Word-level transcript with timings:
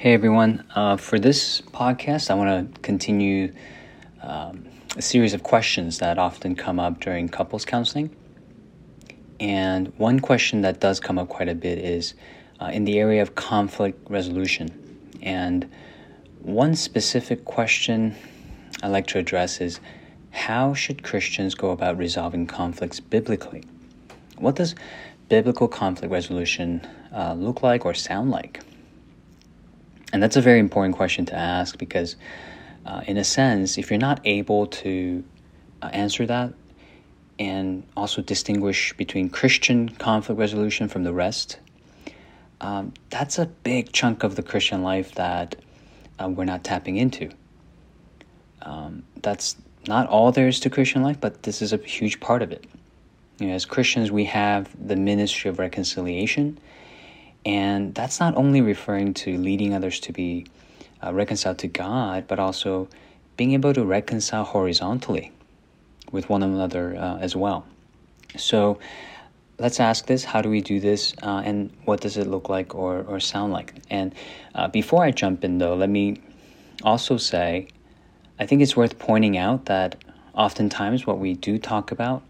Hey 0.00 0.14
everyone, 0.14 0.62
uh, 0.76 0.96
for 0.96 1.18
this 1.18 1.60
podcast, 1.60 2.30
I 2.30 2.34
want 2.34 2.72
to 2.72 2.80
continue 2.82 3.52
um, 4.22 4.64
a 4.96 5.02
series 5.02 5.34
of 5.34 5.42
questions 5.42 5.98
that 5.98 6.20
often 6.20 6.54
come 6.54 6.78
up 6.78 7.00
during 7.00 7.28
couples 7.28 7.64
counseling. 7.64 8.14
And 9.40 9.92
one 9.98 10.20
question 10.20 10.60
that 10.60 10.78
does 10.78 11.00
come 11.00 11.18
up 11.18 11.28
quite 11.28 11.48
a 11.48 11.54
bit 11.56 11.78
is 11.78 12.14
uh, 12.60 12.66
in 12.66 12.84
the 12.84 13.00
area 13.00 13.20
of 13.20 13.34
conflict 13.34 14.08
resolution. 14.08 14.68
And 15.20 15.68
one 16.42 16.76
specific 16.76 17.44
question 17.44 18.14
I 18.84 18.86
like 18.86 19.08
to 19.08 19.18
address 19.18 19.60
is 19.60 19.80
how 20.30 20.74
should 20.74 21.02
Christians 21.02 21.56
go 21.56 21.70
about 21.70 21.98
resolving 21.98 22.46
conflicts 22.46 23.00
biblically? 23.00 23.64
What 24.36 24.54
does 24.54 24.76
biblical 25.28 25.66
conflict 25.66 26.12
resolution 26.12 26.86
uh, 27.12 27.34
look 27.34 27.64
like 27.64 27.84
or 27.84 27.94
sound 27.94 28.30
like? 28.30 28.62
And 30.12 30.22
that's 30.22 30.36
a 30.36 30.40
very 30.40 30.58
important 30.58 30.96
question 30.96 31.26
to 31.26 31.34
ask 31.34 31.76
because, 31.78 32.16
uh, 32.86 33.02
in 33.06 33.16
a 33.16 33.24
sense, 33.24 33.76
if 33.76 33.90
you're 33.90 33.98
not 33.98 34.20
able 34.24 34.66
to 34.66 35.22
uh, 35.82 35.86
answer 35.86 36.26
that 36.26 36.54
and 37.38 37.86
also 37.96 38.22
distinguish 38.22 38.92
between 38.94 39.28
Christian 39.28 39.88
conflict 39.88 40.38
resolution 40.38 40.88
from 40.88 41.04
the 41.04 41.12
rest, 41.12 41.58
um, 42.60 42.92
that's 43.10 43.38
a 43.38 43.46
big 43.46 43.92
chunk 43.92 44.24
of 44.24 44.34
the 44.34 44.42
Christian 44.42 44.82
life 44.82 45.14
that 45.14 45.56
uh, 46.18 46.28
we're 46.28 46.44
not 46.44 46.64
tapping 46.64 46.96
into. 46.96 47.30
Um, 48.62 49.04
that's 49.22 49.56
not 49.86 50.08
all 50.08 50.32
there 50.32 50.48
is 50.48 50.58
to 50.60 50.70
Christian 50.70 51.02
life, 51.02 51.20
but 51.20 51.42
this 51.44 51.62
is 51.62 51.72
a 51.72 51.76
huge 51.76 52.18
part 52.20 52.42
of 52.42 52.50
it. 52.50 52.64
You 53.38 53.48
know, 53.48 53.54
as 53.54 53.64
Christians, 53.64 54.10
we 54.10 54.24
have 54.24 54.68
the 54.84 54.96
ministry 54.96 55.48
of 55.48 55.58
reconciliation 55.58 56.58
and 57.48 57.94
that's 57.94 58.20
not 58.20 58.36
only 58.36 58.60
referring 58.60 59.14
to 59.14 59.38
leading 59.38 59.72
others 59.72 60.00
to 60.00 60.12
be 60.12 60.44
uh, 61.02 61.14
reconciled 61.14 61.56
to 61.60 61.66
God, 61.66 62.26
but 62.28 62.38
also 62.38 62.88
being 63.38 63.54
able 63.54 63.72
to 63.72 63.86
reconcile 63.86 64.44
horizontally 64.44 65.32
with 66.12 66.28
one 66.28 66.42
another 66.42 66.94
uh, 66.94 67.16
as 67.16 67.34
well. 67.34 67.64
So 68.36 68.78
let's 69.58 69.80
ask 69.80 70.04
this 70.04 70.24
how 70.24 70.42
do 70.42 70.50
we 70.50 70.60
do 70.60 70.78
this, 70.78 71.14
uh, 71.22 71.40
and 71.42 71.70
what 71.86 72.02
does 72.02 72.18
it 72.18 72.26
look 72.26 72.50
like 72.50 72.74
or, 72.74 73.02
or 73.08 73.18
sound 73.18 73.54
like? 73.54 73.72
And 73.88 74.14
uh, 74.54 74.68
before 74.68 75.02
I 75.02 75.10
jump 75.10 75.42
in, 75.42 75.56
though, 75.56 75.74
let 75.74 75.88
me 75.88 76.20
also 76.82 77.16
say 77.16 77.68
I 78.38 78.44
think 78.44 78.60
it's 78.60 78.76
worth 78.76 78.98
pointing 78.98 79.38
out 79.38 79.64
that 79.64 79.96
oftentimes 80.34 81.06
what 81.06 81.18
we 81.18 81.32
do 81.32 81.58
talk 81.58 81.92
about 81.92 82.22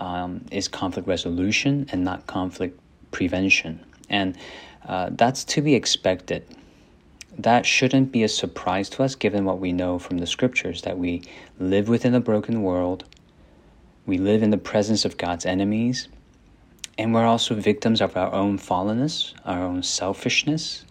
um, 0.00 0.44
is 0.50 0.66
conflict 0.66 1.06
resolution 1.06 1.86
and 1.92 2.02
not 2.02 2.26
conflict 2.26 2.80
prevention. 3.12 3.78
And 4.08 4.36
uh, 4.86 5.10
that's 5.12 5.44
to 5.44 5.62
be 5.62 5.74
expected. 5.74 6.44
That 7.38 7.66
shouldn't 7.66 8.12
be 8.12 8.22
a 8.22 8.28
surprise 8.28 8.88
to 8.90 9.02
us 9.02 9.14
given 9.14 9.44
what 9.44 9.58
we 9.58 9.72
know 9.72 9.98
from 9.98 10.18
the 10.18 10.26
scriptures 10.26 10.82
that 10.82 10.98
we 10.98 11.22
live 11.58 11.88
within 11.88 12.14
a 12.14 12.20
broken 12.20 12.62
world, 12.62 13.04
we 14.06 14.18
live 14.18 14.42
in 14.42 14.50
the 14.50 14.58
presence 14.58 15.04
of 15.04 15.16
God's 15.16 15.46
enemies, 15.46 16.08
and 16.96 17.12
we're 17.12 17.26
also 17.26 17.54
victims 17.54 18.00
of 18.00 18.16
our 18.16 18.32
own 18.32 18.58
fallenness, 18.58 19.34
our 19.44 19.62
own 19.62 19.82
selfishness, 19.82 20.84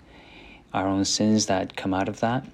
our 0.74 0.88
own 0.88 1.06
sins 1.06 1.46
that 1.46 1.78
come 1.78 1.94
out 1.94 2.10
of 2.10 2.20
that. 2.20 2.46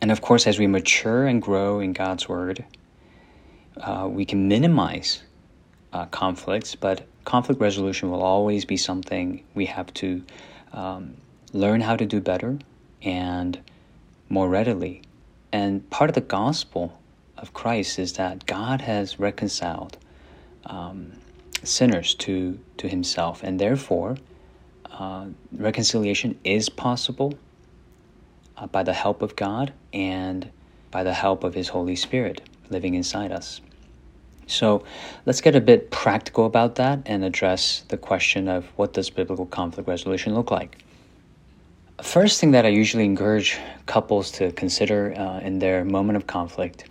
And 0.00 0.12
of 0.12 0.20
course, 0.20 0.46
as 0.46 0.58
we 0.58 0.66
mature 0.66 1.26
and 1.26 1.40
grow 1.40 1.80
in 1.80 1.92
God's 1.92 2.28
Word, 2.28 2.64
uh, 3.78 4.08
we 4.10 4.24
can 4.24 4.48
minimize 4.48 5.22
uh, 5.92 6.06
conflicts, 6.06 6.74
but 6.74 7.06
conflict 7.24 7.60
resolution 7.60 8.10
will 8.10 8.22
always 8.22 8.64
be 8.64 8.76
something 8.76 9.44
we 9.54 9.66
have 9.66 9.92
to 9.94 10.22
um, 10.72 11.14
learn 11.52 11.80
how 11.80 11.96
to 11.96 12.06
do 12.06 12.20
better 12.20 12.58
and 13.02 13.58
more 14.28 14.48
readily. 14.48 15.02
And 15.52 15.88
part 15.90 16.10
of 16.10 16.14
the 16.14 16.20
gospel 16.20 16.98
of 17.36 17.52
Christ 17.52 17.98
is 17.98 18.14
that 18.14 18.46
God 18.46 18.80
has 18.80 19.18
reconciled 19.18 19.98
um, 20.66 21.12
sinners 21.62 22.14
to, 22.14 22.58
to 22.78 22.88
himself, 22.88 23.42
and 23.42 23.58
therefore, 23.58 24.16
uh, 24.90 25.26
reconciliation 25.52 26.38
is 26.44 26.68
possible 26.68 27.34
uh, 28.56 28.66
by 28.66 28.82
the 28.82 28.92
help 28.92 29.22
of 29.22 29.36
God 29.36 29.72
and 29.92 30.50
by 30.90 31.02
the 31.02 31.14
help 31.14 31.42
of 31.42 31.54
His 31.54 31.68
Holy 31.68 31.96
Spirit 31.96 32.42
living 32.70 32.94
inside 32.94 33.32
us. 33.32 33.60
So 34.52 34.84
let's 35.24 35.40
get 35.40 35.56
a 35.56 35.60
bit 35.62 35.90
practical 35.90 36.44
about 36.44 36.74
that 36.74 37.00
and 37.06 37.24
address 37.24 37.84
the 37.88 37.96
question 37.96 38.48
of 38.48 38.66
what 38.76 38.92
does 38.92 39.08
biblical 39.08 39.46
conflict 39.46 39.88
resolution 39.88 40.34
look 40.34 40.50
like. 40.50 40.84
First 42.02 42.38
thing 42.38 42.50
that 42.50 42.66
I 42.66 42.68
usually 42.68 43.06
encourage 43.06 43.58
couples 43.86 44.30
to 44.32 44.52
consider 44.52 45.14
uh, 45.16 45.40
in 45.40 45.58
their 45.58 45.84
moment 45.84 46.18
of 46.18 46.26
conflict 46.26 46.84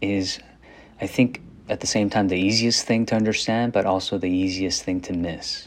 is, 0.00 0.38
I 1.00 1.08
think, 1.08 1.42
at 1.68 1.80
the 1.80 1.86
same 1.86 2.10
time, 2.10 2.28
the 2.28 2.38
easiest 2.38 2.86
thing 2.86 3.06
to 3.06 3.16
understand, 3.16 3.72
but 3.72 3.86
also 3.86 4.16
the 4.16 4.30
easiest 4.30 4.84
thing 4.84 5.00
to 5.02 5.12
miss 5.12 5.66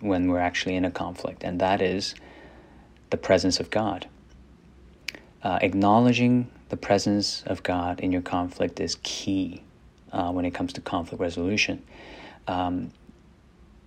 when 0.00 0.28
we're 0.28 0.40
actually 0.40 0.74
in 0.74 0.84
a 0.84 0.90
conflict, 0.90 1.44
and 1.44 1.60
that 1.60 1.80
is 1.80 2.14
the 3.10 3.16
presence 3.16 3.60
of 3.60 3.70
God. 3.70 4.08
Uh, 5.42 5.58
acknowledging 5.62 6.50
the 6.68 6.76
presence 6.76 7.44
of 7.46 7.62
God 7.62 8.00
in 8.00 8.10
your 8.10 8.22
conflict 8.22 8.80
is 8.80 8.96
key 9.02 9.62
uh, 10.12 10.30
when 10.30 10.44
it 10.44 10.52
comes 10.52 10.72
to 10.74 10.80
conflict 10.80 11.20
resolution. 11.20 11.82
Um, 12.46 12.92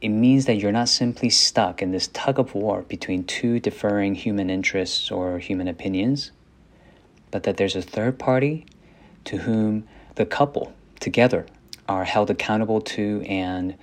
it 0.02 0.10
means 0.10 0.46
that 0.46 0.56
you're 0.56 0.74
not 0.74 0.90
simply 0.90 1.30
stuck 1.30 1.82
in 1.82 1.92
this 1.92 2.08
tug 2.08 2.38
of 2.38 2.54
war 2.54 2.82
between 2.84 3.24
two 3.24 3.60
differing 3.60 4.16
human 4.16 4.50
interests 4.50 5.10
or 5.10 5.40
human 5.40 5.68
opinions, 5.68 6.32
but 7.32 7.44
that 7.44 7.56
there's 7.58 7.76
a 7.76 7.82
third 7.82 8.20
party 8.20 8.66
to 9.24 9.38
whom 9.38 9.88
the 10.16 10.26
couple 10.26 10.74
together 11.00 11.46
are 11.88 12.04
held 12.04 12.30
accountable 12.30 12.82
to 12.82 13.24
and 13.28 13.76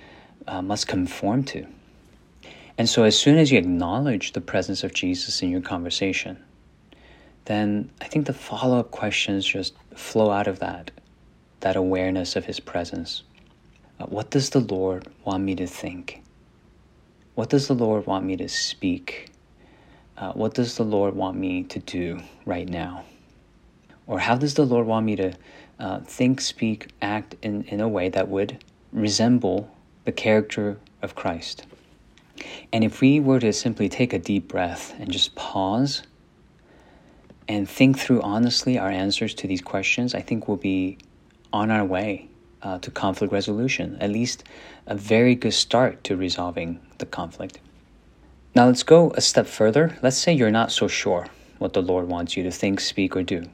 uh, 0.47 0.61
must 0.61 0.87
conform 0.87 1.43
to. 1.45 1.67
And 2.77 2.89
so, 2.89 3.05
as 3.05 3.19
soon 3.19 3.39
as 3.39 3.51
you 3.51 3.59
acknowledge 3.59 4.33
the 4.33 4.41
presence 4.41 4.85
of 4.85 4.95
Jesus 4.95 5.43
in 5.43 5.51
your 5.51 5.61
conversation, 5.61 6.43
then 7.47 7.91
I 8.01 8.07
think 8.07 8.27
the 8.27 8.33
follow 8.33 8.79
up 8.79 8.91
questions 8.91 9.47
just 9.47 9.75
flow 9.95 10.31
out 10.31 10.47
of 10.47 10.59
that 10.61 10.91
that 11.61 11.77
awareness 11.77 12.37
of 12.37 12.45
His 12.45 12.61
presence. 12.61 13.23
Uh, 13.99 14.07
what 14.07 14.31
does 14.31 14.51
the 14.51 14.61
Lord 14.61 15.09
want 15.25 15.45
me 15.45 15.55
to 15.57 15.67
think? 15.67 16.23
What 17.35 17.51
does 17.51 17.69
the 17.69 17.75
Lord 17.75 18.07
want 18.07 18.25
me 18.25 18.37
to 18.37 18.49
speak? 18.49 19.31
Uh, 20.17 20.33
what 20.33 20.55
does 20.55 20.77
the 20.77 20.85
Lord 20.85 21.15
want 21.15 21.37
me 21.37 21.63
to 21.65 21.79
do 21.79 22.21
right 22.45 22.69
now? 22.69 23.05
Or 24.07 24.19
how 24.19 24.37
does 24.37 24.55
the 24.55 24.67
Lord 24.67 24.87
want 24.87 25.07
me 25.07 25.17
to 25.17 25.33
uh, 25.79 26.01
think, 26.01 26.41
speak, 26.41 26.89
act 27.01 27.37
in, 27.43 27.63
in 27.65 27.81
a 27.81 27.89
way 27.89 28.09
that 28.09 28.29
would 28.29 28.63
resemble 28.93 29.71
the 30.05 30.13
character 30.13 30.79
of 31.01 31.15
Christ? 31.15 31.65
And 32.73 32.85
if 32.85 33.01
we 33.01 33.21
were 33.21 33.41
to 33.41 33.53
simply 33.53 33.89
take 33.89 34.13
a 34.13 34.19
deep 34.19 34.49
breath 34.49 34.95
and 34.99 35.11
just 35.11 35.35
pause 35.35 36.03
and 37.49 37.69
think 37.69 37.99
through 37.99 38.23
honestly 38.23 38.79
our 38.79 38.89
answers 38.91 39.35
to 39.35 39.47
these 39.47 39.61
questions, 39.61 40.15
I 40.15 40.21
think 40.21 40.49
we'll 40.49 40.57
be 40.57 40.99
on 41.53 41.71
our 41.71 41.85
way 41.85 42.29
uh, 42.63 42.79
to 42.79 42.91
conflict 42.91 43.33
resolution, 43.33 43.97
at 44.01 44.11
least 44.11 44.45
a 44.87 44.95
very 44.95 45.35
good 45.35 45.55
start 45.55 46.05
to 46.05 46.17
resolving 46.17 46.81
the 46.99 47.07
conflict. 47.07 47.59
Now, 48.55 48.67
let's 48.67 48.83
go 48.83 49.13
a 49.13 49.21
step 49.21 49.47
further. 49.47 49.97
Let's 50.03 50.17
say 50.19 50.33
you're 50.33 50.51
not 50.51 50.73
so 50.73 50.89
sure 50.89 51.29
what 51.59 51.73
the 51.73 51.83
Lord 51.83 52.09
wants 52.09 52.37
you 52.37 52.43
to 52.43 52.51
think, 52.51 52.81
speak, 52.81 53.17
or 53.17 53.23
do. 53.23 53.45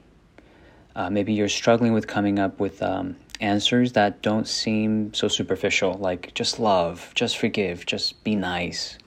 Uh, 0.95 1.09
maybe 1.09 1.33
you're 1.33 1.49
struggling 1.49 1.93
with 1.93 2.07
coming 2.07 2.39
up 2.39 2.59
with 2.59 2.81
um, 2.81 3.15
answers 3.39 3.93
that 3.93 4.21
don't 4.23 4.47
seem 4.47 5.13
so 5.13 5.27
superficial, 5.27 5.93
like 5.93 6.33
just 6.33 6.59
love, 6.59 7.11
just 7.13 7.37
forgive, 7.37 7.85
just 7.85 8.23
be 8.23 8.35
nice. 8.35 8.97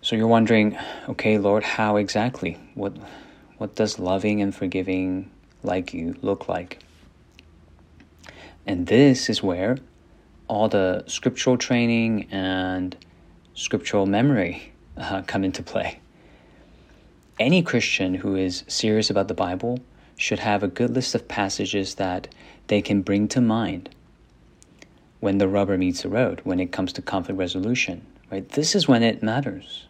So 0.00 0.16
you're 0.16 0.28
wondering, 0.28 0.78
okay, 1.08 1.36
Lord, 1.36 1.62
how 1.62 1.96
exactly? 1.96 2.56
What, 2.74 2.96
what 3.58 3.74
does 3.74 3.98
loving 3.98 4.40
and 4.40 4.54
forgiving 4.54 5.30
like 5.62 5.92
you 5.92 6.16
look 6.22 6.48
like? 6.48 6.78
And 8.68 8.86
this 8.86 9.30
is 9.30 9.42
where 9.42 9.78
all 10.46 10.68
the 10.68 11.02
scriptural 11.06 11.56
training 11.56 12.28
and 12.30 12.94
scriptural 13.54 14.04
memory 14.04 14.72
uh, 14.98 15.22
come 15.22 15.42
into 15.42 15.62
play. 15.62 16.00
Any 17.40 17.62
Christian 17.62 18.12
who 18.14 18.36
is 18.36 18.64
serious 18.68 19.08
about 19.08 19.28
the 19.28 19.34
Bible 19.34 19.78
should 20.16 20.40
have 20.40 20.62
a 20.62 20.68
good 20.68 20.90
list 20.90 21.14
of 21.14 21.26
passages 21.26 21.94
that 21.94 22.28
they 22.66 22.82
can 22.82 23.00
bring 23.00 23.26
to 23.28 23.40
mind 23.40 23.88
when 25.20 25.38
the 25.38 25.48
rubber 25.48 25.78
meets 25.78 26.02
the 26.02 26.10
road, 26.10 26.42
when 26.44 26.60
it 26.60 26.70
comes 26.70 26.92
to 26.92 27.00
conflict 27.00 27.38
resolution. 27.38 28.04
Right? 28.30 28.46
This 28.50 28.74
is 28.74 28.86
when 28.86 29.02
it 29.02 29.22
matters. 29.22 29.86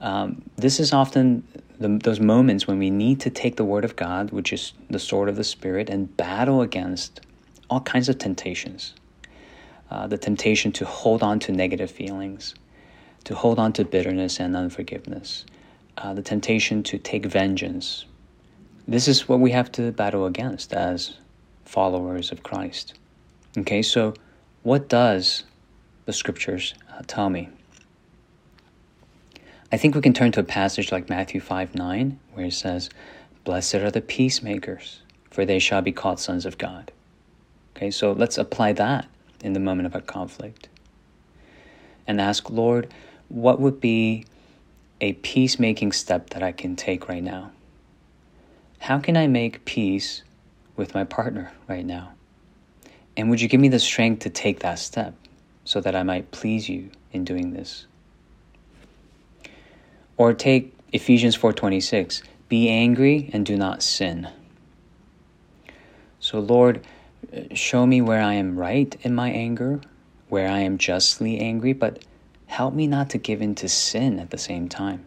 Um, 0.00 0.42
this 0.56 0.80
is 0.80 0.92
often 0.92 1.46
the, 1.78 2.00
those 2.02 2.18
moments 2.18 2.66
when 2.66 2.80
we 2.80 2.90
need 2.90 3.20
to 3.20 3.30
take 3.30 3.54
the 3.54 3.64
Word 3.64 3.84
of 3.84 3.94
God, 3.94 4.32
which 4.32 4.52
is 4.52 4.72
the 4.90 4.98
sword 4.98 5.28
of 5.28 5.36
the 5.36 5.44
Spirit, 5.44 5.88
and 5.88 6.14
battle 6.16 6.60
against 6.60 7.20
all 7.70 7.80
kinds 7.80 8.08
of 8.08 8.18
temptations. 8.18 8.94
Uh, 9.90 10.06
the 10.06 10.18
temptation 10.18 10.72
to 10.72 10.84
hold 10.84 11.22
on 11.22 11.38
to 11.38 11.52
negative 11.52 11.90
feelings, 11.90 12.54
to 13.24 13.34
hold 13.34 13.58
on 13.58 13.72
to 13.72 13.84
bitterness 13.84 14.40
and 14.40 14.56
unforgiveness, 14.56 15.44
uh, 15.98 16.14
the 16.14 16.22
temptation 16.22 16.82
to 16.82 16.98
take 16.98 17.26
vengeance. 17.26 18.06
This 18.88 19.08
is 19.08 19.28
what 19.28 19.40
we 19.40 19.52
have 19.52 19.70
to 19.72 19.92
battle 19.92 20.26
against 20.26 20.72
as 20.72 21.18
followers 21.64 22.32
of 22.32 22.42
Christ. 22.42 22.94
Okay, 23.56 23.82
so 23.82 24.14
what 24.62 24.88
does 24.88 25.44
the 26.06 26.12
scriptures 26.12 26.74
uh, 26.92 27.02
tell 27.06 27.30
me? 27.30 27.48
I 29.70 29.76
think 29.76 29.94
we 29.94 30.00
can 30.00 30.12
turn 30.12 30.32
to 30.32 30.40
a 30.40 30.44
passage 30.44 30.92
like 30.92 31.08
Matthew 31.08 31.40
5 31.40 31.74
9, 31.74 32.18
where 32.32 32.46
it 32.46 32.52
says, 32.52 32.90
Blessed 33.44 33.76
are 33.76 33.90
the 33.90 34.00
peacemakers, 34.00 35.00
for 35.30 35.44
they 35.44 35.58
shall 35.58 35.82
be 35.82 35.92
called 35.92 36.20
sons 36.20 36.46
of 36.46 36.58
God. 36.58 36.92
Okay, 37.76 37.90
so 37.90 38.12
let's 38.12 38.38
apply 38.38 38.72
that 38.74 39.08
in 39.42 39.52
the 39.52 39.60
moment 39.60 39.86
of 39.86 39.94
a 39.94 40.00
conflict 40.00 40.68
and 42.06 42.20
ask, 42.20 42.48
Lord, 42.48 42.92
what 43.28 43.60
would 43.60 43.80
be 43.80 44.26
a 45.00 45.14
peacemaking 45.14 45.92
step 45.92 46.30
that 46.30 46.42
I 46.42 46.52
can 46.52 46.76
take 46.76 47.08
right 47.08 47.22
now? 47.22 47.50
How 48.78 48.98
can 48.98 49.16
I 49.16 49.26
make 49.26 49.64
peace 49.64 50.22
with 50.76 50.94
my 50.94 51.04
partner 51.04 51.52
right 51.68 51.84
now? 51.84 52.12
And 53.16 53.30
would 53.30 53.40
you 53.40 53.48
give 53.48 53.60
me 53.60 53.68
the 53.68 53.78
strength 53.78 54.20
to 54.20 54.30
take 54.30 54.60
that 54.60 54.78
step 54.78 55.14
so 55.64 55.80
that 55.80 55.96
I 55.96 56.02
might 56.02 56.30
please 56.30 56.68
you 56.68 56.90
in 57.12 57.24
doing 57.24 57.52
this? 57.52 57.86
Or 60.16 60.32
take 60.32 60.72
Ephesians 60.92 61.36
4:26, 61.36 62.22
be 62.48 62.68
angry 62.68 63.30
and 63.32 63.44
do 63.44 63.56
not 63.56 63.82
sin. 63.82 64.28
So 66.20 66.38
Lord, 66.38 66.86
show 67.52 67.86
me 67.86 68.00
where 68.00 68.22
I 68.22 68.34
am 68.34 68.56
right 68.56 68.96
in 69.02 69.14
my 69.14 69.30
anger, 69.30 69.80
where 70.28 70.48
I 70.48 70.60
am 70.60 70.78
justly 70.78 71.38
angry, 71.38 71.72
but 71.72 72.04
help 72.46 72.74
me 72.74 72.86
not 72.86 73.10
to 73.10 73.18
give 73.18 73.42
in 73.42 73.54
to 73.56 73.68
sin 73.68 74.18
at 74.18 74.30
the 74.30 74.38
same 74.38 74.68
time. 74.68 75.06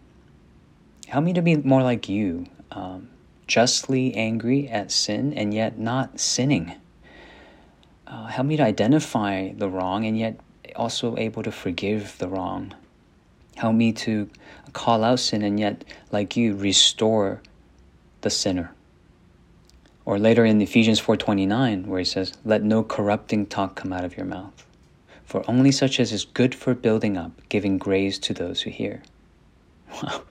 Help 1.07 1.23
me 1.23 1.33
to 1.33 1.41
be 1.41 1.55
more 1.55 1.83
like 1.83 2.09
you, 2.09 2.45
um, 2.71 3.09
justly 3.47 4.13
angry 4.15 4.67
at 4.67 4.91
sin 4.91 5.33
and 5.33 5.53
yet 5.53 5.79
not 5.79 6.19
sinning. 6.19 6.75
Uh, 8.05 8.25
help 8.25 8.47
me 8.47 8.57
to 8.57 8.63
identify 8.63 9.51
the 9.53 9.69
wrong 9.69 10.05
and 10.05 10.17
yet 10.17 10.39
also 10.75 11.17
able 11.17 11.43
to 11.43 11.51
forgive 11.51 12.17
the 12.17 12.27
wrong. 12.27 12.73
Help 13.55 13.75
me 13.75 13.91
to 13.91 14.29
call 14.73 15.03
out 15.03 15.19
sin 15.19 15.41
and 15.41 15.59
yet, 15.59 15.83
like 16.11 16.37
you, 16.37 16.55
restore 16.55 17.41
the 18.21 18.29
sinner. 18.29 18.73
Or 20.07 20.17
later 20.17 20.45
in 20.45 20.61
Ephesians 20.61 21.01
4:29 21.01 21.85
where 21.85 21.99
he 21.99 22.05
says, 22.05 22.31
"Let 22.45 22.63
no 22.63 22.81
corrupting 22.81 23.47
talk 23.47 23.75
come 23.75 23.91
out 23.91 24.05
of 24.05 24.15
your 24.15 24.25
mouth, 24.25 24.65
for 25.25 25.43
only 25.49 25.69
such 25.69 25.99
as 25.99 26.13
is 26.13 26.23
good 26.23 26.55
for 26.55 26.73
building 26.73 27.17
up, 27.17 27.33
giving 27.49 27.77
grace 27.77 28.17
to 28.19 28.33
those 28.33 28.61
who 28.61 28.69
hear." 28.69 29.03
Wow. 30.01 30.21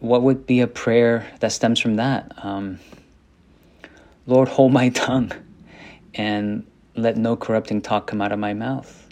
What 0.00 0.22
would 0.22 0.46
be 0.46 0.60
a 0.60 0.66
prayer 0.66 1.26
that 1.40 1.52
stems 1.52 1.80
from 1.80 1.96
that? 1.96 2.32
Um, 2.42 2.78
Lord, 4.26 4.48
hold 4.48 4.72
my 4.72 4.88
tongue 5.04 5.32
and 6.14 6.66
let 6.96 7.18
no 7.18 7.36
corrupting 7.36 7.82
talk 7.82 8.06
come 8.06 8.22
out 8.22 8.32
of 8.32 8.38
my 8.38 8.54
mouth. 8.54 9.06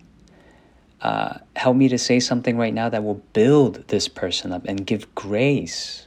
Uh, 1.02 1.34
help 1.54 1.76
me 1.76 1.88
to 1.88 1.98
say 1.98 2.18
something 2.18 2.56
right 2.56 2.72
now 2.72 2.88
that 2.88 3.04
will 3.04 3.22
build 3.34 3.88
this 3.88 4.08
person 4.08 4.52
up 4.52 4.62
and 4.64 4.86
give 4.86 5.14
grace 5.14 6.06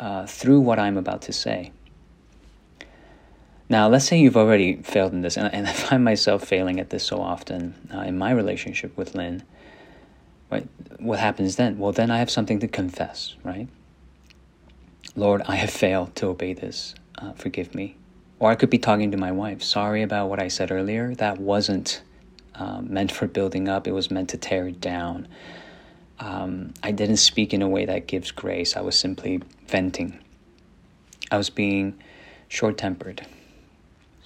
uh, 0.00 0.26
through 0.26 0.60
what 0.60 0.78
I'm 0.78 0.98
about 0.98 1.22
to 1.22 1.32
say. 1.32 1.72
Now, 3.68 3.88
let's 3.88 4.04
say 4.04 4.18
you've 4.18 4.36
already 4.36 4.76
failed 4.76 5.12
in 5.12 5.22
this, 5.22 5.36
and, 5.36 5.52
and 5.52 5.66
I 5.68 5.72
find 5.72 6.04
myself 6.04 6.44
failing 6.44 6.80
at 6.80 6.90
this 6.90 7.04
so 7.04 7.20
often 7.20 7.74
uh, 7.92 8.00
in 8.00 8.18
my 8.18 8.30
relationship 8.30 8.96
with 8.96 9.14
Lynn. 9.14 9.42
Right? 10.50 10.68
What 10.98 11.18
happens 11.18 11.56
then? 11.56 11.78
Well, 11.78 11.92
then 11.92 12.10
I 12.10 12.18
have 12.18 12.30
something 12.30 12.60
to 12.60 12.68
confess, 12.68 13.34
right? 13.42 13.68
Lord, 15.16 15.42
I 15.46 15.56
have 15.56 15.70
failed 15.70 16.14
to 16.16 16.28
obey 16.28 16.52
this. 16.52 16.94
Uh, 17.18 17.32
forgive 17.32 17.74
me. 17.74 17.96
Or 18.38 18.50
I 18.50 18.54
could 18.54 18.70
be 18.70 18.78
talking 18.78 19.10
to 19.10 19.16
my 19.16 19.32
wife. 19.32 19.62
Sorry 19.62 20.02
about 20.02 20.28
what 20.28 20.40
I 20.40 20.48
said 20.48 20.70
earlier. 20.70 21.14
That 21.14 21.38
wasn't 21.38 22.02
um, 22.54 22.92
meant 22.92 23.12
for 23.12 23.26
building 23.26 23.68
up, 23.68 23.86
it 23.86 23.92
was 23.92 24.10
meant 24.10 24.30
to 24.30 24.38
tear 24.38 24.68
it 24.68 24.80
down. 24.80 25.28
Um, 26.18 26.72
I 26.82 26.92
didn't 26.92 27.18
speak 27.18 27.52
in 27.52 27.60
a 27.60 27.68
way 27.68 27.84
that 27.84 28.06
gives 28.06 28.30
grace. 28.30 28.76
I 28.76 28.80
was 28.80 28.98
simply 28.98 29.42
venting. 29.68 30.18
I 31.30 31.36
was 31.36 31.50
being 31.50 32.00
short 32.48 32.78
tempered. 32.78 33.26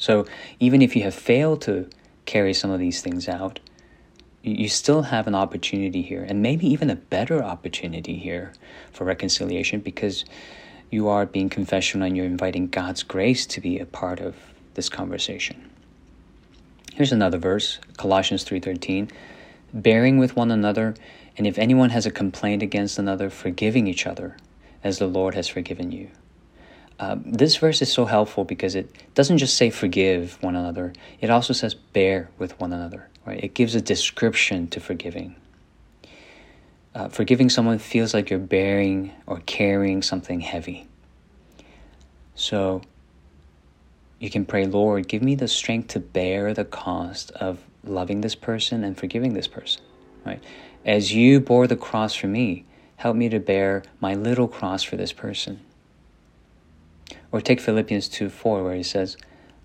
So 0.00 0.25
even 0.58 0.81
if 0.81 0.97
you 0.97 1.02
have 1.02 1.14
failed 1.14 1.61
to 1.62 1.88
carry 2.25 2.55
some 2.55 2.70
of 2.70 2.81
these 2.81 3.02
things 3.02 3.29
out, 3.29 3.61
you 4.43 4.69
still 4.70 5.02
have 5.02 5.26
an 5.26 5.35
opportunity 5.35 6.00
here, 6.00 6.25
and 6.26 6.41
maybe 6.41 6.67
even 6.67 6.88
a 6.88 6.97
better 6.97 7.44
opportunity 7.44 8.17
here 8.17 8.52
for 8.91 9.05
reconciliation 9.05 9.81
because 9.81 10.25
you 10.91 11.06
are 11.08 11.26
being 11.26 11.50
confessional 11.50 12.06
and 12.06 12.17
you're 12.17 12.25
inviting 12.25 12.69
God's 12.69 13.02
grace 13.02 13.44
to 13.47 13.61
be 13.61 13.79
a 13.79 13.85
part 13.85 14.20
of 14.20 14.35
this 14.73 14.88
conversation. 14.88 15.70
Here's 16.94 17.12
another 17.12 17.37
verse, 17.37 17.79
Colossians 17.99 18.43
3:13, 18.43 19.11
bearing 19.75 20.17
with 20.17 20.35
one 20.35 20.50
another, 20.50 20.94
and 21.37 21.47
if 21.47 21.58
anyone 21.58 21.91
has 21.91 22.06
a 22.06 22.11
complaint 22.11 22.62
against 22.62 22.99
another, 22.99 23.29
forgiving 23.29 23.87
each 23.87 24.06
other, 24.06 24.38
as 24.82 24.99
the 24.99 25.06
Lord 25.06 25.35
has 25.35 25.47
forgiven 25.47 25.93
you. 25.93 26.08
Uh, 27.00 27.17
this 27.25 27.56
verse 27.56 27.81
is 27.81 27.91
so 27.91 28.05
helpful 28.05 28.44
because 28.44 28.75
it 28.75 28.94
doesn't 29.14 29.38
just 29.38 29.56
say 29.56 29.70
forgive 29.70 30.37
one 30.43 30.55
another, 30.55 30.93
it 31.19 31.31
also 31.31 31.55
says 31.55 31.73
bear 31.73 32.29
with 32.38 32.61
one 32.61 32.75
another. 32.75 33.08
Right? 33.25 33.43
It 33.43 33.55
gives 33.55 33.75
a 33.75 33.81
description 33.81 34.69
to 34.69 34.81
forgiving. 34.81 35.35
Uh, 36.94 37.08
forgiving 37.08 37.49
someone 37.49 37.79
feels 37.79 38.12
like 38.12 38.29
you're 38.29 38.38
bearing 38.38 39.12
or 39.26 39.41
carrying 39.47 40.02
something 40.02 40.41
heavy. 40.41 40.88
So 42.35 42.82
you 44.19 44.29
can 44.29 44.44
pray, 44.44 44.67
Lord, 44.67 45.08
give 45.08 45.23
me 45.23 45.35
the 45.35 45.49
strength 45.49 45.88
to 45.88 46.00
bear 46.00 46.52
the 46.52 46.67
cost 46.67 47.31
of 47.32 47.61
loving 47.82 48.20
this 48.20 48.35
person 48.35 48.85
and 48.85 48.99
forgiving 48.99 49.32
this 49.32 49.49
person. 49.49 49.82
Right? 50.26 50.43
As 50.85 51.14
you 51.14 51.41
bore 51.41 51.67
the 51.67 51.76
cross 51.76 52.14
for 52.14 52.26
me, 52.26 52.67
help 52.97 53.17
me 53.17 53.31
to 53.31 53.41
bear 53.41 53.85
my 54.00 54.14
little 54.14 54.49
cross 54.49 54.82
for 54.82 54.97
this 54.97 55.14
person. 55.14 55.61
Or 57.32 57.41
take 57.41 57.61
Philippians 57.61 58.09
2 58.09 58.29
4, 58.29 58.65
where 58.65 58.75
he 58.75 58.82
says, 58.82 59.17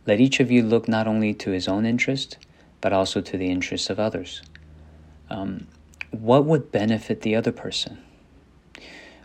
Let 0.06 0.20
each 0.20 0.40
of 0.40 0.52
you 0.52 0.64
look 0.64 0.88
not 0.88 1.08
only 1.08 1.34
to 1.36 1.52
his 1.52 1.68
own 1.68 1.86
interest, 1.86 2.38
but 2.82 2.94
also 2.94 3.22
to 3.22 3.38
the 3.38 3.50
interests 3.50 3.90
of 3.90 4.00
others. 4.00 4.42
Um, 5.30 5.68
what 6.12 6.46
would 6.46 6.72
benefit 6.72 7.22
the 7.22 7.36
other 7.36 7.52
person? 7.52 7.98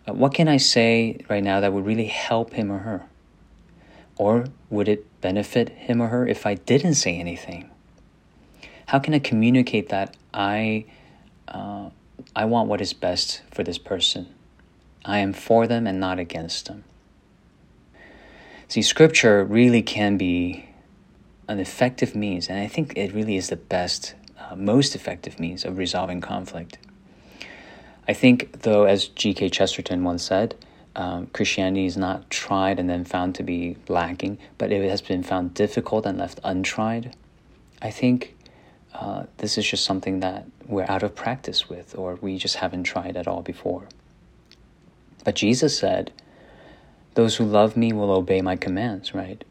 Uh, 0.09 0.15
what 0.15 0.35
can 0.35 0.49
I 0.49 0.57
say 0.57 1.19
right 1.29 1.43
now 1.43 1.61
that 1.61 1.73
would 1.73 1.85
really 1.85 2.07
help 2.07 2.55
him 2.55 2.71
or 2.71 2.79
her? 2.79 3.05
Or 4.17 4.47
would 4.71 4.89
it 4.89 5.07
benefit 5.21 5.69
him 5.71 6.01
or 6.01 6.09
her 6.09 6.27
if 6.27 6.47
I 6.47 6.55
didn't 6.55 6.95
say 6.95 7.19
anything? 7.19 7.71
How 8.87 8.99
can 8.99 9.15
I 9.15 9.19
communicate 9.19 9.89
that 9.91 10.17
I, 10.35 10.87
uh, 11.49 11.91
I 12.35 12.45
want 12.45 12.69
what 12.69 12.81
is 12.81 12.93
best 12.93 13.43
for 13.51 13.63
this 13.63 13.79
person? 13.79 14.35
I 15.05 15.19
am 15.19 15.33
for 15.33 15.67
them 15.67 15.87
and 15.87 16.01
not 16.01 16.19
against 16.19 16.67
them. 16.67 16.85
See, 18.71 18.83
scripture 18.83 19.43
really 19.45 19.83
can 19.83 20.17
be 20.17 20.65
an 21.49 21.59
effective 21.59 22.15
means, 22.15 22.49
and 22.49 22.57
I 22.61 22.69
think 22.69 22.93
it 22.97 23.13
really 23.13 23.35
is 23.35 23.49
the 23.49 23.57
best, 23.57 24.15
uh, 24.39 24.55
most 24.55 24.95
effective 24.95 25.41
means 25.41 25.65
of 25.65 25.77
resolving 25.77 26.21
conflict. 26.21 26.79
I 28.07 28.13
think, 28.13 28.63
though, 28.63 28.85
as 28.85 29.09
G.K. 29.09 29.49
Chesterton 29.49 30.05
once 30.05 30.23
said, 30.23 30.55
um, 30.95 31.27
Christianity 31.33 31.85
is 31.85 31.97
not 31.97 32.31
tried 32.31 32.79
and 32.79 32.89
then 32.89 33.05
found 33.05 33.35
to 33.35 33.43
be 33.43 33.77
lacking, 33.89 34.39
but 34.57 34.71
it 34.71 34.89
has 34.89 35.03
been 35.03 35.25
found 35.25 35.53
difficult 35.53 36.07
and 36.07 36.17
left 36.17 36.39
untried. 36.45 37.17
I 37.83 37.91
think 37.91 38.37
uh, 38.95 39.25
this 39.39 39.59
is 39.59 39.69
just 39.69 39.85
something 39.85 40.21
that 40.21 40.47
we're 40.69 40.87
out 40.89 41.03
of 41.03 41.17
practice 41.17 41.69
with, 41.69 41.99
or 41.99 42.21
we 42.21 42.39
just 42.39 42.55
haven't 42.55 42.85
tried 42.85 43.17
at 43.17 43.27
all 43.27 43.43
before. 43.43 43.89
But 45.25 45.35
Jesus 45.35 45.77
said, 45.77 46.13
those 47.21 47.37
who 47.37 47.45
love 47.45 47.77
me 47.77 47.93
will 47.93 48.11
obey 48.11 48.41
my 48.41 48.57
commands, 48.57 49.15
right? 49.15 49.45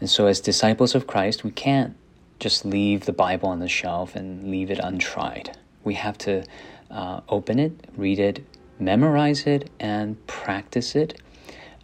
And 0.00 0.10
so, 0.10 0.26
as 0.26 0.40
disciples 0.40 0.96
of 0.96 1.06
Christ, 1.06 1.44
we 1.44 1.52
can't 1.52 1.94
just 2.40 2.64
leave 2.64 3.04
the 3.04 3.12
Bible 3.12 3.48
on 3.48 3.60
the 3.60 3.68
shelf 3.68 4.16
and 4.16 4.50
leave 4.50 4.72
it 4.72 4.80
untried. 4.80 5.56
We 5.84 5.94
have 5.94 6.18
to 6.18 6.44
uh, 6.90 7.20
open 7.28 7.60
it, 7.60 7.72
read 7.96 8.18
it, 8.18 8.44
memorize 8.80 9.46
it, 9.46 9.70
and 9.78 10.16
practice 10.26 10.96
it, 10.96 11.22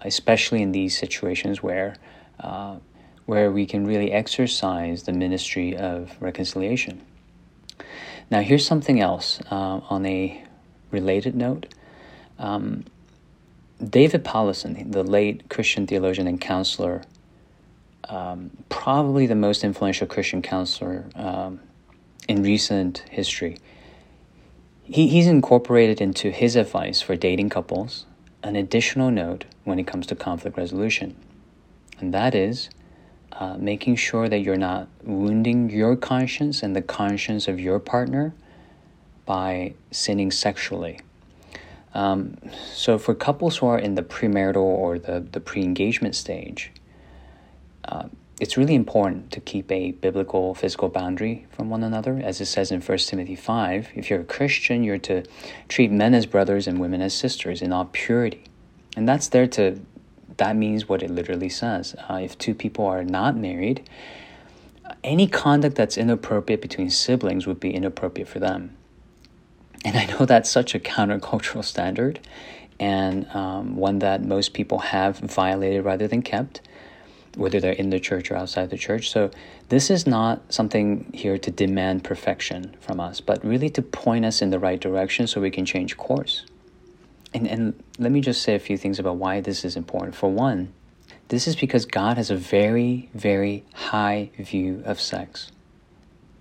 especially 0.01 0.61
in 0.61 0.73
these 0.73 0.99
situations 0.99 1.63
where, 1.63 1.95
uh, 2.41 2.79
where 3.27 3.53
we 3.53 3.65
can 3.65 3.87
really 3.87 4.11
exercise 4.11 5.05
the 5.05 5.13
ministry 5.13 5.77
of 5.77 6.17
reconciliation. 6.19 7.01
Now, 8.29 8.41
here's 8.41 8.67
something 8.67 9.01
else 9.01 9.39
uh, 9.53 9.81
on 9.89 10.05
a 10.05 10.43
related 10.91 11.37
note. 11.37 11.73
Um, 12.41 12.87
David 13.83 14.25
Powlison, 14.25 14.91
the 14.91 15.03
late 15.03 15.49
Christian 15.51 15.87
theologian 15.87 16.27
and 16.27 16.41
counselor, 16.41 17.03
um, 18.09 18.51
probably 18.69 19.27
the 19.27 19.35
most 19.35 19.65
influential 19.65 20.07
Christian 20.07 20.41
counselor 20.41 21.07
um, 21.15 21.61
in 22.29 22.43
recent 22.43 22.99
history, 23.11 23.59
he, 24.83 25.09
he's 25.09 25.27
incorporated 25.27 26.01
into 26.01 26.31
his 26.31 26.57
advice 26.57 27.03
for 27.03 27.17
dating 27.17 27.51
couples 27.51 28.07
an 28.43 28.55
additional 28.55 29.11
note 29.11 29.45
when 29.65 29.79
it 29.79 29.87
comes 29.87 30.07
to 30.07 30.15
conflict 30.15 30.57
resolution, 30.57 31.17
and 31.99 32.15
that 32.15 32.35
is 32.35 32.71
uh, 33.33 33.57
making 33.59 33.97
sure 33.97 34.29
that 34.29 34.39
you're 34.39 34.57
not 34.57 34.89
wounding 35.03 35.69
your 35.69 35.97
conscience 35.97 36.63
and 36.63 36.77
the 36.77 36.83
conscience 36.83 37.49
of 37.49 37.59
your 37.59 37.81
partner 37.81 38.33
by 39.25 39.75
sinning 39.91 40.31
sexually. 40.31 41.01
Um, 41.97 42.37
so, 42.75 42.99
for 42.99 43.15
couples 43.15 43.57
who 43.57 43.67
are 43.69 43.79
in 43.79 43.95
the 43.95 44.03
premarital 44.03 44.57
or 44.57 44.99
the, 44.99 45.21
the 45.33 45.41
pre 45.41 45.63
engagement 45.63 46.15
stage, 46.15 46.71
uh, 47.87 48.09
it's 48.39 48.59
really 48.59 48.75
important 48.75 49.33
to 49.33 49.41
keep 49.41 49.73
a 49.73 49.93
biblical 49.93 50.55
physical 50.55 50.91
boundary 50.91 51.47
from 51.51 51.71
one 51.71 51.83
another. 51.83 52.21
As 52.23 52.39
it 52.39 52.47
says 52.47 52.71
in 52.71 52.83
1 52.83 52.99
Timothy 52.99 53.35
5, 53.35 53.89
if 53.95 54.11
you're 54.11 54.21
a 54.21 54.25
Christian, 54.25 54.85
you're 54.85 54.99
to 54.99 55.25
treat 55.69 55.91
men 55.91 56.13
as 56.13 56.27
brothers 56.27 56.67
and 56.67 56.79
women 56.79 57.01
as 57.01 57.15
sisters 57.15 57.63
in 57.63 57.73
all 57.73 57.87
purity. 57.87 58.45
And 58.95 59.09
that's 59.09 59.29
there 59.29 59.47
to, 59.47 59.81
that 60.37 60.55
means 60.55 60.91
what 60.91 61.03
it 61.03 61.09
literally 61.09 61.49
says. 61.49 61.97
Uh, 62.11 62.21
if 62.23 62.37
two 62.37 62.55
people 62.55 62.85
are 62.85 63.05
not 63.05 63.39
married, 63.39 63.89
any 65.03 65.27
conduct 65.27 65.77
that's 65.77 65.97
inappropriate 65.97 66.61
between 66.61 66.91
siblings 66.91 67.47
would 67.47 67.59
be 67.59 67.73
inappropriate 67.73 68.29
for 68.29 68.39
them. 68.39 68.77
And 69.87 69.97
I 69.97 70.05
know 70.07 70.27
that's 70.27 70.51
such 70.51 70.75
a 70.75 70.81
countercultural 70.81 71.65
standard 71.65 72.19
and 72.81 73.25
um, 73.31 73.77
one 73.77 74.01
that 74.01 74.25
most 74.25 74.53
people 74.53 74.81
have 74.81 75.19
violated 75.19 75.85
rather 75.85 76.09
than 76.09 76.23
kept 76.23 76.61
whether 77.37 77.61
they're 77.61 77.73
in 77.73 77.91
the 77.91 78.01
church 78.01 78.31
or 78.31 78.37
outside 78.37 78.71
the 78.71 78.77
church. 78.77 79.11
So, 79.11 79.31
this 79.69 79.89
is 79.91 80.07
not 80.07 80.53
something 80.53 81.11
here 81.15 81.39
to 81.39 81.51
demand 81.51 82.03
perfection 82.03 82.75
from 82.81 82.99
us, 82.99 83.21
but 83.21 83.45
really 83.45 83.69
to 83.71 83.83
point 83.83 84.25
us 84.25 84.43
in 84.43 84.51
the 84.51 84.59
right 84.59 84.81
direction 84.81 85.29
so 85.29 85.41
we 85.41 85.51
can 85.51 85.65
change 85.65 85.97
course. 85.97 86.45
And, 87.33 87.47
and 87.47 87.83
let 87.99 88.11
me 88.11 88.21
just 88.21 88.43
say 88.43 88.55
a 88.55 88.59
few 88.59 88.77
things 88.77 88.99
about 88.99 89.17
why 89.17 89.41
this 89.41 89.65
is 89.65 89.77
important. 89.77 90.17
For 90.17 90.31
one, 90.31 90.73
this 91.29 91.47
is 91.47 91.55
because 91.55 91.85
God 91.85 92.17
has 92.17 92.31
a 92.31 92.37
very, 92.37 93.09
very 93.15 93.65
high 93.75 94.31
view 94.39 94.83
of 94.85 95.01
sex. 95.01 95.53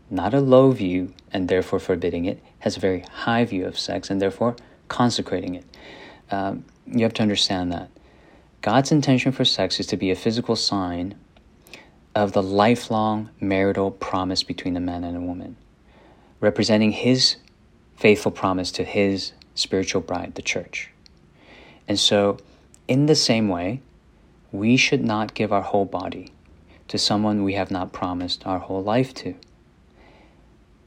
Not 0.09 0.33
a 0.33 0.39
low 0.39 0.71
view 0.71 1.13
and 1.31 1.47
therefore 1.47 1.79
forbidding 1.79 2.25
it, 2.25 2.41
has 2.59 2.77
a 2.77 2.79
very 2.79 3.01
high 3.01 3.45
view 3.45 3.65
of 3.65 3.77
sex 3.77 4.09
and 4.09 4.21
therefore 4.21 4.55
consecrating 4.87 5.55
it. 5.55 5.65
Um, 6.31 6.65
you 6.85 7.03
have 7.03 7.13
to 7.15 7.21
understand 7.21 7.71
that. 7.71 7.89
God's 8.61 8.91
intention 8.91 9.31
for 9.31 9.45
sex 9.45 9.79
is 9.79 9.87
to 9.87 9.97
be 9.97 10.11
a 10.11 10.15
physical 10.15 10.55
sign 10.55 11.15
of 12.15 12.31
the 12.31 12.41
lifelong 12.41 13.29
marital 13.39 13.91
promise 13.91 14.41
between 14.41 14.77
a 14.77 14.79
man 14.79 15.03
and 15.03 15.17
a 15.17 15.21
woman, 15.21 15.57
representing 16.39 16.91
His 16.91 17.35
faithful 17.95 18.31
promise 18.31 18.71
to 18.71 18.83
His 18.83 19.33
spiritual 19.53 20.01
bride, 20.01 20.35
the 20.35 20.41
church. 20.41 20.89
And 21.87 21.99
so, 21.99 22.37
in 22.87 23.05
the 23.05 23.15
same 23.15 23.49
way, 23.49 23.81
we 24.51 24.77
should 24.77 25.03
not 25.03 25.33
give 25.33 25.51
our 25.51 25.61
whole 25.61 25.85
body 25.85 26.31
to 26.87 26.97
someone 26.97 27.43
we 27.43 27.53
have 27.53 27.71
not 27.71 27.91
promised 27.91 28.45
our 28.47 28.59
whole 28.59 28.83
life 28.83 29.13
to. 29.15 29.35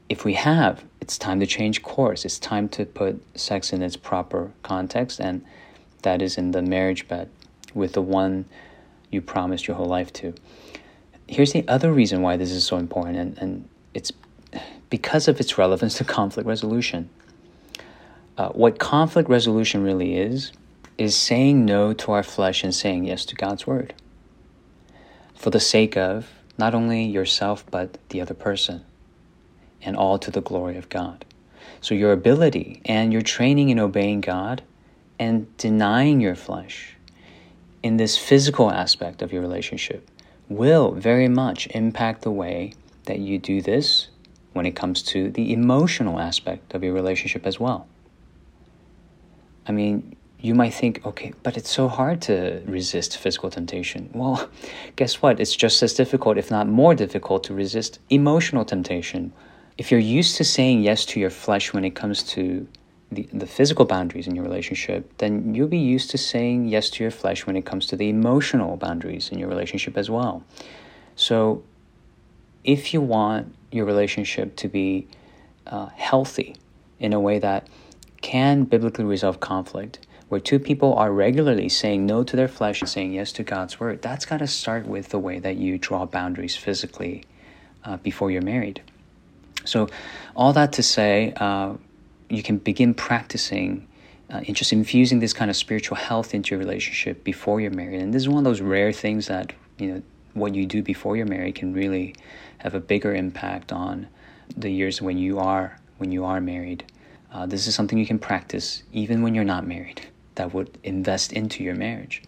If 0.09 0.25
we 0.25 0.33
have, 0.33 0.83
it's 0.99 1.17
time 1.17 1.39
to 1.39 1.45
change 1.45 1.83
course. 1.83 2.25
It's 2.25 2.39
time 2.39 2.67
to 2.69 2.85
put 2.85 3.21
sex 3.37 3.71
in 3.71 3.83
its 3.83 3.95
proper 3.95 4.51
context, 4.63 5.19
and 5.19 5.45
that 6.01 6.21
is 6.21 6.37
in 6.37 6.51
the 6.51 6.63
marriage 6.63 7.07
bed 7.07 7.29
with 7.73 7.93
the 7.93 8.01
one 8.01 8.45
you 9.11 9.21
promised 9.21 9.67
your 9.67 9.77
whole 9.77 9.85
life 9.85 10.11
to. 10.13 10.33
Here's 11.27 11.53
the 11.53 11.67
other 11.67 11.93
reason 11.93 12.23
why 12.23 12.37
this 12.37 12.51
is 12.51 12.63
so 12.63 12.77
important, 12.77 13.17
and, 13.17 13.37
and 13.37 13.69
it's 13.93 14.11
because 14.89 15.27
of 15.27 15.39
its 15.39 15.57
relevance 15.57 15.95
to 15.99 16.03
conflict 16.03 16.47
resolution. 16.47 17.09
Uh, 18.35 18.49
what 18.49 18.79
conflict 18.79 19.29
resolution 19.29 19.83
really 19.83 20.17
is, 20.17 20.51
is 20.97 21.15
saying 21.15 21.65
no 21.65 21.93
to 21.93 22.11
our 22.11 22.23
flesh 22.23 22.63
and 22.63 22.73
saying 22.73 23.05
yes 23.05 23.25
to 23.25 23.35
God's 23.35 23.67
word. 23.67 23.93
For 25.35 25.49
the 25.49 25.59
sake 25.59 25.95
of 25.95 26.29
not 26.57 26.73
only 26.73 27.03
yourself, 27.03 27.63
but 27.69 27.97
the 28.09 28.21
other 28.21 28.33
person, 28.33 28.83
and 29.81 29.95
all 29.95 30.17
to 30.19 30.31
the 30.31 30.41
glory 30.41 30.77
of 30.77 30.89
God. 30.89 31.25
So, 31.81 31.95
your 31.95 32.11
ability 32.11 32.81
and 32.85 33.13
your 33.13 33.21
training 33.21 33.69
in 33.69 33.79
obeying 33.79 34.21
God 34.21 34.63
and 35.17 35.55
denying 35.57 36.19
your 36.19 36.35
flesh 36.35 36.95
in 37.83 37.97
this 37.97 38.17
physical 38.17 38.71
aspect 38.71 39.21
of 39.21 39.31
your 39.31 39.41
relationship 39.41 40.09
will 40.49 40.91
very 40.91 41.27
much 41.27 41.67
impact 41.67 42.23
the 42.23 42.31
way 42.31 42.73
that 43.05 43.19
you 43.19 43.37
do 43.37 43.61
this 43.61 44.07
when 44.53 44.65
it 44.65 44.75
comes 44.75 45.01
to 45.03 45.29
the 45.31 45.53
emotional 45.53 46.19
aspect 46.19 46.73
of 46.73 46.83
your 46.83 46.93
relationship 46.93 47.45
as 47.45 47.59
well. 47.59 47.87
I 49.67 49.71
mean, 49.71 50.15
you 50.41 50.55
might 50.55 50.73
think, 50.73 51.05
okay, 51.05 51.33
but 51.43 51.57
it's 51.57 51.69
so 51.69 51.87
hard 51.87 52.21
to 52.23 52.61
resist 52.65 53.17
physical 53.17 53.49
temptation. 53.49 54.09
Well, 54.13 54.49
guess 54.95 55.21
what? 55.21 55.39
It's 55.39 55.55
just 55.55 55.83
as 55.83 55.93
difficult, 55.93 56.37
if 56.37 56.49
not 56.49 56.67
more 56.67 56.95
difficult, 56.95 57.43
to 57.45 57.53
resist 57.53 57.99
emotional 58.09 58.65
temptation. 58.65 59.33
If 59.79 59.91
you're 59.91 59.99
used 60.01 60.35
to 60.35 60.43
saying 60.43 60.81
yes 60.81 61.05
to 61.05 61.21
your 61.21 61.29
flesh 61.29 61.71
when 61.71 61.85
it 61.85 61.95
comes 61.95 62.21
to 62.33 62.67
the, 63.13 63.29
the 63.31 63.47
physical 63.47 63.85
boundaries 63.85 64.27
in 64.27 64.35
your 64.35 64.43
relationship, 64.43 65.17
then 65.19 65.55
you'll 65.55 65.69
be 65.69 65.77
used 65.77 66.11
to 66.11 66.17
saying 66.17 66.67
yes 66.67 66.89
to 66.89 67.03
your 67.03 67.11
flesh 67.11 67.47
when 67.47 67.55
it 67.55 67.65
comes 67.65 67.85
to 67.87 67.95
the 67.95 68.09
emotional 68.09 68.75
boundaries 68.75 69.29
in 69.29 69.39
your 69.39 69.47
relationship 69.47 69.97
as 69.97 70.09
well. 70.09 70.43
So, 71.15 71.63
if 72.65 72.93
you 72.93 72.99
want 72.99 73.55
your 73.71 73.85
relationship 73.85 74.57
to 74.57 74.67
be 74.67 75.07
uh, 75.65 75.85
healthy 75.95 76.57
in 76.99 77.13
a 77.13 77.19
way 77.21 77.39
that 77.39 77.65
can 78.19 78.65
biblically 78.65 79.05
resolve 79.05 79.39
conflict, 79.39 80.05
where 80.27 80.41
two 80.41 80.59
people 80.59 80.93
are 80.95 81.13
regularly 81.13 81.69
saying 81.69 82.05
no 82.05 82.25
to 82.25 82.35
their 82.35 82.49
flesh 82.49 82.81
and 82.81 82.89
saying 82.89 83.13
yes 83.13 83.31
to 83.31 83.43
God's 83.43 83.79
word, 83.79 84.01
that's 84.01 84.25
got 84.25 84.39
to 84.39 84.47
start 84.47 84.85
with 84.85 85.07
the 85.07 85.19
way 85.19 85.39
that 85.39 85.55
you 85.55 85.77
draw 85.77 86.05
boundaries 86.05 86.57
physically 86.57 87.23
uh, 87.85 87.95
before 87.95 88.29
you're 88.29 88.41
married. 88.41 88.81
So, 89.69 89.87
all 90.35 90.51
that 90.53 90.73
to 90.73 90.83
say, 90.83 91.33
uh, 91.37 91.75
you 92.29 92.41
can 92.41 92.57
begin 92.57 92.93
practicing 92.93 93.87
uh, 94.31 94.41
and 94.47 94.55
just 94.55 94.73
infusing 94.73 95.19
this 95.19 95.33
kind 95.33 95.49
of 95.49 95.55
spiritual 95.55 95.97
health 95.97 96.33
into 96.33 96.51
your 96.51 96.59
relationship 96.59 97.23
before 97.23 97.61
you're 97.61 97.71
married. 97.71 98.01
And 98.01 98.13
this 98.13 98.23
is 98.23 98.29
one 98.29 98.39
of 98.39 98.43
those 98.43 98.61
rare 98.61 98.91
things 98.91 99.27
that, 99.27 99.53
you 99.77 99.87
know, 99.87 100.01
what 100.33 100.55
you 100.55 100.65
do 100.65 100.81
before 100.81 101.17
you're 101.17 101.25
married 101.25 101.55
can 101.55 101.73
really 101.73 102.15
have 102.59 102.73
a 102.73 102.79
bigger 102.79 103.13
impact 103.13 103.71
on 103.71 104.07
the 104.55 104.69
years 104.69 105.01
when 105.01 105.17
you 105.17 105.39
are 105.39 105.79
when 105.97 106.11
you 106.11 106.25
are 106.25 106.39
married. 106.41 106.83
Uh, 107.31 107.45
this 107.45 107.67
is 107.67 107.75
something 107.75 107.97
you 107.97 108.07
can 108.07 108.19
practice 108.19 108.83
even 108.91 109.21
when 109.21 109.35
you're 109.35 109.43
not 109.43 109.67
married 109.67 110.01
that 110.35 110.53
would 110.53 110.77
invest 110.83 111.33
into 111.33 111.63
your 111.63 111.75
marriage. 111.75 112.23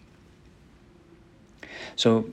So 1.96 2.30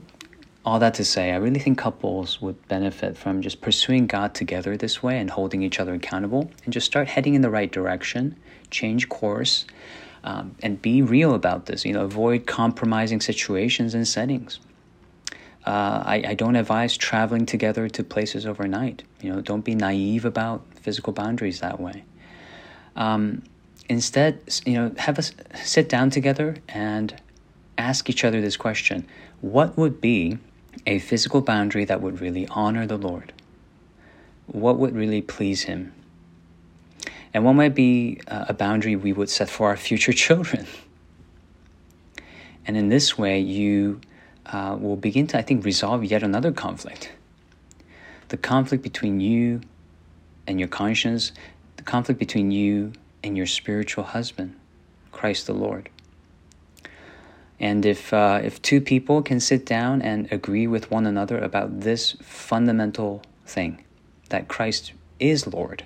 all 0.64 0.78
that 0.78 0.94
to 0.94 1.04
say, 1.04 1.32
I 1.32 1.36
really 1.36 1.58
think 1.58 1.78
couples 1.78 2.40
would 2.40 2.68
benefit 2.68 3.16
from 3.16 3.40
just 3.40 3.60
pursuing 3.60 4.06
God 4.06 4.34
together 4.34 4.76
this 4.76 5.02
way 5.02 5.18
and 5.18 5.30
holding 5.30 5.62
each 5.62 5.80
other 5.80 5.94
accountable 5.94 6.50
and 6.64 6.72
just 6.72 6.86
start 6.86 7.08
heading 7.08 7.34
in 7.34 7.40
the 7.40 7.50
right 7.50 7.70
direction, 7.70 8.36
change 8.70 9.08
course, 9.08 9.64
um, 10.22 10.54
and 10.62 10.80
be 10.82 11.00
real 11.00 11.34
about 11.34 11.66
this. 11.66 11.86
You 11.86 11.94
know, 11.94 12.04
avoid 12.04 12.46
compromising 12.46 13.20
situations 13.22 13.94
and 13.94 14.06
settings. 14.06 14.60
Uh, 15.66 16.02
I, 16.04 16.22
I 16.28 16.34
don't 16.34 16.56
advise 16.56 16.96
traveling 16.96 17.46
together 17.46 17.88
to 17.88 18.04
places 18.04 18.44
overnight. 18.44 19.02
You 19.22 19.32
know, 19.32 19.40
don't 19.40 19.64
be 19.64 19.74
naive 19.74 20.24
about 20.26 20.62
physical 20.74 21.12
boundaries 21.12 21.60
that 21.60 21.80
way. 21.80 22.04
Um, 22.96 23.44
instead, 23.88 24.40
you 24.66 24.74
know, 24.74 24.92
have 24.98 25.18
us 25.18 25.32
sit 25.62 25.88
down 25.88 26.10
together 26.10 26.56
and 26.68 27.18
ask 27.78 28.10
each 28.10 28.24
other 28.24 28.42
this 28.42 28.58
question: 28.58 29.06
What 29.40 29.78
would 29.78 30.02
be 30.02 30.38
a 30.86 30.98
physical 30.98 31.40
boundary 31.40 31.84
that 31.84 32.00
would 32.00 32.20
really 32.20 32.46
honor 32.48 32.86
the 32.86 32.96
Lord? 32.96 33.32
What 34.46 34.78
would 34.78 34.94
really 34.94 35.22
please 35.22 35.62
Him? 35.62 35.92
And 37.32 37.44
what 37.44 37.52
might 37.52 37.74
be 37.74 38.20
uh, 38.28 38.46
a 38.48 38.54
boundary 38.54 38.96
we 38.96 39.12
would 39.12 39.30
set 39.30 39.48
for 39.48 39.68
our 39.68 39.76
future 39.76 40.12
children? 40.26 40.66
And 42.66 42.76
in 42.76 42.88
this 42.88 43.16
way, 43.16 43.40
you 43.40 44.00
uh, 44.46 44.76
will 44.78 44.96
begin 44.96 45.26
to, 45.28 45.38
I 45.38 45.42
think, 45.42 45.64
resolve 45.64 46.04
yet 46.04 46.22
another 46.22 46.52
conflict 46.52 47.12
the 48.28 48.36
conflict 48.36 48.84
between 48.84 49.18
you 49.18 49.60
and 50.46 50.60
your 50.60 50.68
conscience, 50.68 51.32
the 51.76 51.82
conflict 51.82 52.20
between 52.20 52.52
you 52.52 52.92
and 53.24 53.36
your 53.36 53.46
spiritual 53.46 54.04
husband, 54.04 54.54
Christ 55.10 55.48
the 55.48 55.52
Lord. 55.52 55.88
And 57.60 57.84
if, 57.84 58.12
uh, 58.12 58.40
if 58.42 58.60
two 58.62 58.80
people 58.80 59.22
can 59.22 59.38
sit 59.38 59.66
down 59.66 60.00
and 60.00 60.32
agree 60.32 60.66
with 60.66 60.90
one 60.90 61.06
another 61.06 61.38
about 61.38 61.80
this 61.80 62.16
fundamental 62.22 63.22
thing, 63.44 63.84
that 64.30 64.48
Christ 64.48 64.92
is 65.18 65.46
Lord, 65.46 65.84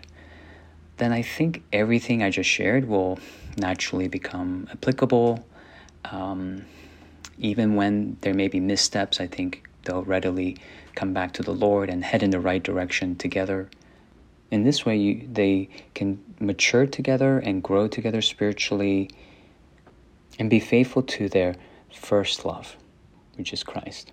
then 0.99 1.13
I 1.13 1.23
think 1.23 1.65
everything 1.73 2.23
I 2.23 2.31
just 2.31 2.49
shared 2.49 2.87
will 2.87 3.19
naturally 3.57 4.07
become 4.07 4.69
applicable. 4.71 5.45
Um, 6.05 6.65
even 7.39 7.75
when 7.75 8.19
there 8.21 8.35
may 8.35 8.47
be 8.47 8.61
missteps, 8.61 9.21
I 9.21 9.27
think 9.27 9.69
they'll 9.83 10.05
readily 10.05 10.57
come 10.95 11.13
back 11.13 11.33
to 11.33 11.43
the 11.43 11.53
Lord 11.53 11.91
and 11.91 12.05
head 12.05 12.23
in 12.23 12.31
the 12.31 12.39
right 12.39 12.63
direction 12.63 13.17
together. 13.17 13.69
In 14.53 14.63
this 14.63 14.87
way, 14.87 14.97
you, 14.97 15.29
they 15.33 15.69
can 15.95 16.23
mature 16.39 16.87
together 16.87 17.39
and 17.39 17.61
grow 17.61 17.89
together 17.89 18.23
spiritually 18.23 19.11
and 20.39 20.51
be 20.51 20.61
faithful 20.61 21.03
to 21.03 21.29
their 21.29 21.57
first 21.93 22.45
love, 22.45 22.77
which 23.37 23.53
is 23.53 23.63
Christ. 23.63 24.13